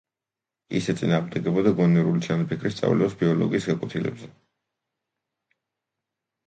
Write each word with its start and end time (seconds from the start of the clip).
ის 0.79 0.87
ეწინააღმდეგებოდა 0.93 1.73
გონივრული 1.81 2.25
ჩანაფიქრის 2.29 2.77
სწავლებას 2.79 3.15
ბიოლოგიის 3.21 3.69
გაკვეთილებზე. 3.75 4.35